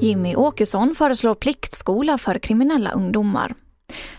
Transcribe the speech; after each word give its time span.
Jimmy 0.00 0.36
Åkesson 0.36 0.94
föreslår 0.94 1.34
pliktskola 1.34 2.18
för 2.18 2.38
kriminella 2.38 2.90
ungdomar. 2.90 3.54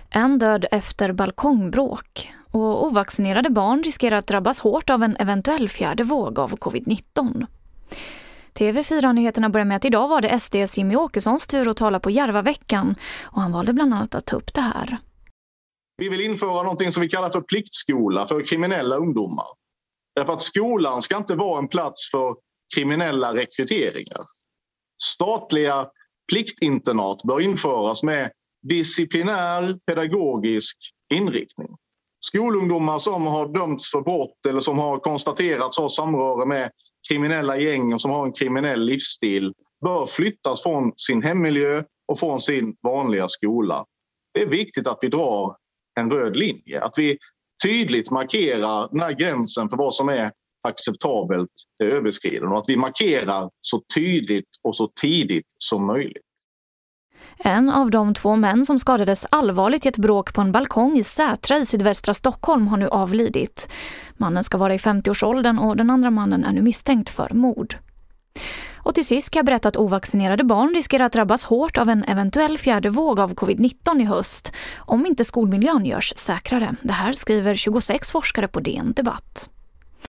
En 0.10 0.40
död 0.40 0.66
efter 0.72 1.12
balkongbråk 1.12 2.30
och 2.52 2.86
ovaccinerade 2.86 3.50
barn 3.50 3.84
riskerar 3.84 4.18
att 4.18 4.28
drabbas 4.28 4.60
hårt 4.60 4.90
av 4.90 5.04
en 5.04 5.18
eventuell 5.18 5.70
fjärde 5.70 6.04
våg 6.04 6.40
av 6.40 6.58
covid-19. 6.58 7.46
TV4-nyheterna 8.54 9.50
börjar 9.50 9.66
med 9.66 9.78
att 9.78 9.86
idag 9.86 10.08
var 10.08 10.22
det 10.22 10.40
SDs 10.40 10.78
Jimmy 10.78 10.96
Åkessons 10.96 11.48
tur 11.48 11.70
att 11.70 11.78
tala 11.78 12.00
på 12.00 12.12
Järvaveckan 12.12 12.96
och 13.24 13.42
han 13.42 13.52
valde 13.52 13.74
bland 13.74 13.94
annat 13.94 14.16
att 14.16 14.26
ta 14.26 14.36
upp 14.36 14.54
det 14.54 14.62
här. 14.62 14.98
Vi 15.98 16.10
vill 16.10 16.22
införa 16.22 16.64
någonting 16.64 16.92
som 16.92 17.02
vi 17.02 17.10
kallar 17.10 17.30
för 17.30 17.42
pliktskola 17.42 18.28
för 18.28 18.42
kriminella 18.42 18.96
ungdomar. 18.96 19.48
Därför 20.16 20.34
att 20.34 20.42
skolan 20.42 21.02
ska 21.02 21.18
inte 21.18 21.36
vara 21.36 21.60
en 21.60 21.68
plats 21.68 22.12
för 22.12 22.36
kriminella 22.76 23.34
rekryteringar. 23.34 24.37
Statliga 25.04 25.88
pliktinternat 26.32 27.24
bör 27.24 27.40
införas 27.42 28.04
med 28.04 28.32
disciplinär 28.70 29.80
pedagogisk 29.86 30.78
inriktning. 31.14 31.68
Skolungdomar 32.20 32.98
som 32.98 33.28
har 33.28 33.48
dömts 33.48 33.92
för 33.92 34.02
brott 34.02 34.46
eller 34.50 34.60
som 34.60 34.80
har 34.80 35.00
konstaterats 35.00 35.78
ha 35.78 35.90
samröre 35.90 36.46
med 36.46 36.72
kriminella 37.10 37.58
gäng 37.58 37.94
och 37.94 38.02
som 38.02 38.12
har 38.12 38.26
en 38.26 38.32
kriminell 38.32 38.86
livsstil 38.86 39.54
bör 39.86 40.06
flyttas 40.06 40.64
från 40.64 40.94
sin 40.96 41.24
hemmiljö 41.24 41.84
och 42.08 42.20
från 42.20 42.40
sin 42.40 42.76
vanliga 42.84 43.28
skola. 43.28 43.86
Det 44.34 44.42
är 44.42 44.46
viktigt 44.46 44.88
att 44.88 45.00
vi 45.02 45.08
drar 45.08 45.56
en 46.00 46.12
röd 46.12 46.36
linje, 46.36 46.82
att 46.84 46.98
vi 46.98 47.18
tydligt 47.64 48.12
markerar 48.12 48.90
när 48.92 49.12
gränsen 49.12 49.70
för 49.70 49.78
vad 49.78 49.96
som 49.96 50.10
är 50.10 50.32
acceptabelt 50.68 51.50
överskriden 51.84 52.48
och 52.48 52.58
att 52.58 52.70
vi 52.70 52.78
markerar 52.78 53.50
så 53.62 53.82
tydligt 53.96 54.50
och 54.64 54.76
så 54.76 54.92
tidigt 55.02 55.46
som 55.58 55.88
möjligt. 55.88 56.24
En 57.40 57.70
av 57.70 57.92
de 57.92 58.14
två 58.14 58.36
män 58.36 58.66
som 58.66 58.80
skadades 58.80 59.26
allvarligt 59.30 59.86
i 59.86 59.90
ett 59.90 59.98
bråk 59.98 60.34
på 60.34 60.42
en 60.42 60.52
balkong 60.52 60.98
i 60.98 61.04
Sätra 61.04 61.58
i 61.58 61.66
sydvästra 61.66 62.14
Stockholm 62.14 62.68
har 62.68 62.78
nu 62.78 62.88
avlidit. 62.88 63.70
Mannen 64.18 64.44
ska 64.44 64.58
vara 64.58 64.74
i 64.74 64.78
50-årsåldern 64.78 65.60
och 65.60 65.78
den 65.78 65.90
andra 65.90 66.12
mannen 66.12 66.44
är 66.44 66.52
nu 66.52 66.62
misstänkt 66.62 67.10
för 67.10 67.34
mord. 67.34 67.76
Och 68.76 68.96
till 68.96 69.06
sist 69.06 69.30
kan 69.30 69.40
jag 69.40 69.46
berätta 69.46 69.68
att 69.68 69.78
ovaccinerade 69.78 70.44
barn 70.44 70.74
riskerar 70.76 71.06
att 71.06 71.14
drabbas 71.14 71.44
hårt 71.44 71.78
av 71.78 71.90
en 71.90 72.04
eventuell 72.04 72.58
fjärde 72.58 72.90
våg 72.90 73.20
av 73.20 73.36
covid-19 73.36 74.02
i 74.02 74.06
höst 74.06 74.54
om 74.78 75.06
inte 75.06 75.26
skolmiljön 75.26 75.86
görs 75.86 76.14
säkrare. 76.16 76.76
Det 76.82 76.94
här 76.94 77.14
skriver 77.14 77.56
26 77.56 78.12
forskare 78.12 78.48
på 78.48 78.60
DN 78.60 78.94
Debatt. 78.94 79.50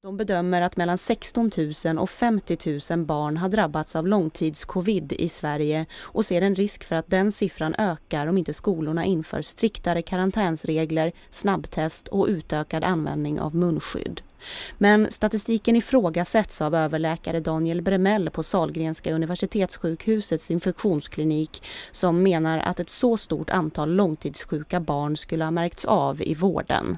De 0.01 0.17
bedömer 0.17 0.61
att 0.61 0.77
mellan 0.77 0.97
16 0.97 1.51
000 1.85 1.97
och 1.97 2.09
50 2.09 2.79
000 2.95 3.05
barn 3.05 3.37
har 3.37 3.49
drabbats 3.49 3.95
av 3.95 4.07
långtidscovid 4.07 5.13
i 5.13 5.29
Sverige 5.29 5.85
och 5.99 6.25
ser 6.25 6.41
en 6.41 6.55
risk 6.55 6.83
för 6.83 6.95
att 6.95 7.07
den 7.07 7.31
siffran 7.31 7.75
ökar 7.77 8.27
om 8.27 8.37
inte 8.37 8.53
skolorna 8.53 9.05
inför 9.05 9.41
striktare 9.41 10.01
karantänsregler, 10.01 11.11
snabbtest 11.29 12.07
och 12.07 12.27
utökad 12.29 12.83
användning 12.83 13.39
av 13.39 13.55
munskydd. 13.55 14.21
Men 14.77 15.11
statistiken 15.11 15.75
ifrågasätts 15.75 16.61
av 16.61 16.75
överläkare 16.75 17.39
Daniel 17.39 17.81
Bremell 17.81 18.29
på 18.29 18.43
Salgrenska 18.43 19.13
universitetssjukhusets 19.13 20.51
infektionsklinik 20.51 21.63
som 21.91 22.23
menar 22.23 22.59
att 22.59 22.79
ett 22.79 22.89
så 22.89 23.17
stort 23.17 23.49
antal 23.49 23.95
långtidssjuka 23.95 24.79
barn 24.79 25.17
skulle 25.17 25.43
ha 25.43 25.51
märkts 25.51 25.85
av 25.85 26.21
i 26.21 26.33
vården. 26.33 26.97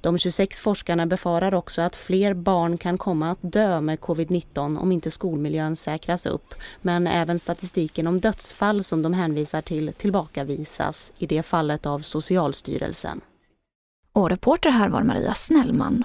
De 0.00 0.18
26 0.18 0.60
forskarna 0.60 1.06
befarar 1.06 1.54
också 1.54 1.82
att 1.82 1.96
fler 1.96 2.34
barn 2.34 2.78
kan 2.78 2.98
komma 2.98 3.30
att 3.30 3.38
dö 3.40 3.80
med 3.80 3.98
covid-19 3.98 4.78
om 4.78 4.92
inte 4.92 5.10
skolmiljön 5.10 5.76
säkras 5.76 6.26
upp. 6.26 6.54
Men 6.80 7.06
även 7.06 7.38
statistiken 7.38 8.06
om 8.06 8.20
dödsfall 8.20 8.84
som 8.84 9.02
de 9.02 9.14
hänvisar 9.14 9.62
till 9.62 9.92
tillbakavisas, 9.92 11.12
i 11.18 11.26
det 11.26 11.42
fallet 11.42 11.86
av 11.86 12.00
Socialstyrelsen. 12.00 13.20
Och 14.12 14.30
reporter 14.30 14.70
här 14.70 14.88
var 14.88 15.02
Maria 15.02 15.34
Snellman. 15.34 16.04